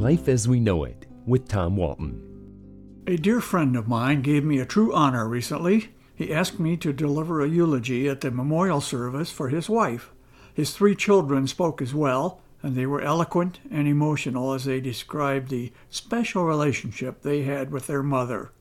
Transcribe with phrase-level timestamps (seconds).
[0.00, 3.02] Life as We Know It with Tom Walton.
[3.06, 5.90] A dear friend of mine gave me a true honor recently.
[6.14, 10.10] He asked me to deliver a eulogy at the memorial service for his wife.
[10.54, 15.50] His three children spoke as well, and they were eloquent and emotional as they described
[15.50, 18.52] the special relationship they had with their mother.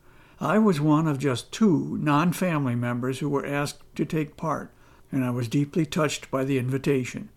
[0.42, 4.74] I was one of just two non family members who were asked to take part,
[5.10, 7.30] and I was deeply touched by the invitation.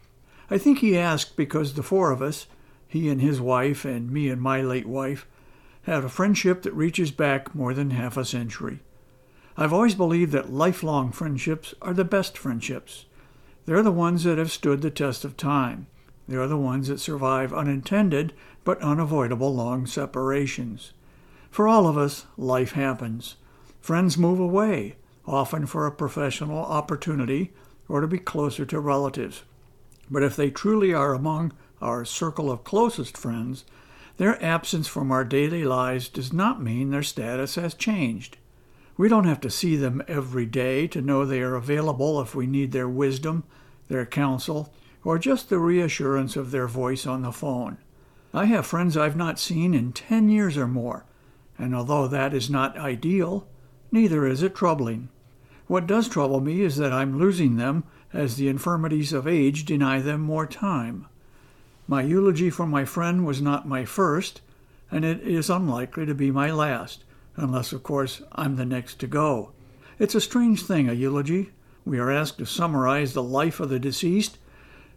[0.51, 2.49] I think he asked because the four of us,
[2.93, 5.27] he and his wife, and me and my late wife,
[5.85, 8.81] had a friendship that reaches back more than half a century.
[9.57, 13.07] I've always believed that lifelong friendships are the best friendships.
[13.65, 15.87] They're the ones that have stood the test of time.
[16.29, 20.93] They're the ones that survive unintended but unavoidable long separations.
[21.51, 23.37] For all of us, life happens.
[23.81, 27.55] Friends move away, often for a professional opportunity
[27.89, 29.45] or to be closer to relatives.
[30.11, 33.65] But if they truly are among our circle of closest friends,
[34.17, 38.37] their absence from our daily lives does not mean their status has changed.
[38.97, 42.47] We don't have to see them every day to know they are available if we
[42.47, 43.45] need their wisdom,
[43.89, 44.73] their counsel,
[45.05, 47.79] or just the reassurance of their voice on the phone.
[48.35, 51.05] I have friends I've not seen in 10 years or more,
[51.59, 53.47] and although that is not ideal,
[53.91, 55.09] neither is it troubling.
[55.67, 60.01] What does trouble me is that I'm losing them as the infirmities of age deny
[60.01, 61.07] them more time.
[61.89, 64.41] My eulogy for my friend was not my first,
[64.91, 67.03] and it is unlikely to be my last,
[67.37, 69.51] unless, of course, I'm the next to go.
[69.99, 71.51] It's a strange thing, a eulogy.
[71.85, 74.39] We are asked to summarize the life of the deceased,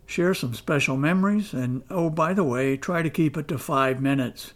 [0.05, 3.99] share some special memories, and, oh, by the way, try to keep it to five
[3.99, 4.53] minutes.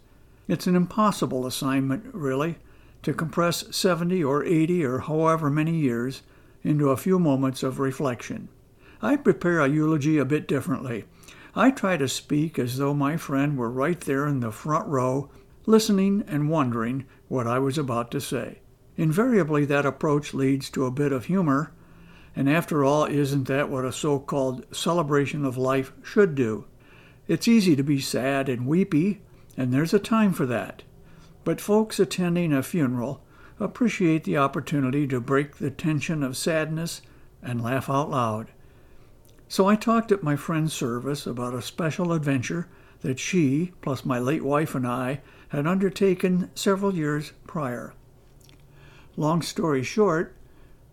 [0.47, 2.57] It's an impossible assignment, really,
[3.03, 6.21] to compress 70 or 80 or however many years
[6.63, 8.49] into a few moments of reflection.
[9.01, 11.05] I prepare a eulogy a bit differently.
[11.55, 15.29] I try to speak as though my friend were right there in the front row,
[15.65, 18.59] listening and wondering what I was about to say.
[18.97, 21.71] Invariably, that approach leads to a bit of humor,
[22.35, 26.65] and after all, isn't that what a so called celebration of life should do?
[27.27, 29.21] It's easy to be sad and weepy
[29.59, 30.83] and there's a time for that.
[31.43, 33.21] But folks attending a funeral
[33.59, 37.01] appreciate the opportunity to break the tension of sadness
[37.43, 38.51] and laugh out loud.
[39.51, 42.67] So I talked at my friend's service about a special adventure
[43.01, 47.95] that she, plus my late wife and I, had undertaken several years prior.
[49.17, 50.35] Long story short,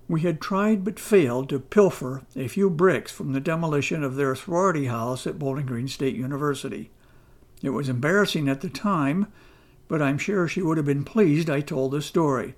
[0.08, 4.34] we had tried but failed to pilfer a few bricks from the demolition of their
[4.34, 6.90] sorority house at Bowling Green State University.
[7.62, 9.30] It was embarrassing at the time,
[9.86, 12.54] but I'm sure she would have been pleased I told the story,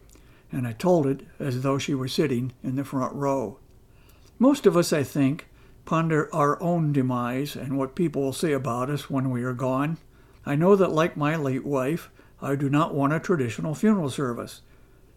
[0.52, 3.58] and I told it as though she were sitting in the front row.
[4.38, 5.48] Most of us, I think,
[5.88, 9.96] ponder our own demise and what people will say about us when we are gone.
[10.44, 12.10] I know that, like my late wife,
[12.42, 14.60] I do not want a traditional funeral service.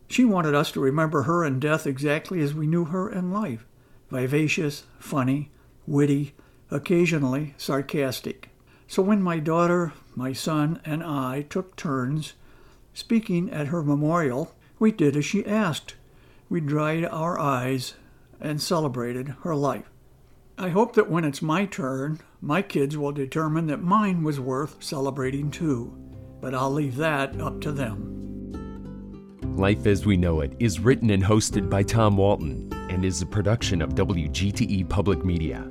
[0.07, 3.65] She wanted us to remember her in death exactly as we knew her in life
[4.09, 5.51] vivacious, funny,
[5.85, 6.35] witty,
[6.69, 8.47] occasionally sarcastic.
[8.87, 12.35] So when my daughter, my son, and I took turns
[12.93, 15.95] speaking at her memorial, we did as she asked.
[16.47, 17.95] We dried our eyes
[18.39, 19.90] and celebrated her life.
[20.57, 24.83] I hope that when it's my turn, my kids will determine that mine was worth
[24.83, 25.97] celebrating too.
[26.39, 28.17] But I'll leave that up to them.
[29.55, 33.25] Life as We Know It is written and hosted by Tom Walton and is a
[33.25, 35.67] production of WGTE Public Media.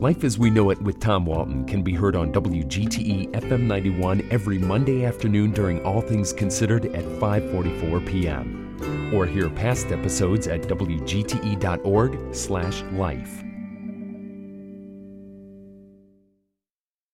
[0.00, 4.26] Life as We Know It with Tom Walton can be heard on WGTE FM 91
[4.30, 9.12] every Monday afternoon during All Things Considered at 5:44 p.m.
[9.14, 13.43] Or hear past episodes at wgte.org/life.